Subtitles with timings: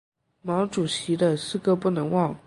[0.41, 2.35] 毛主席的四个不能忘！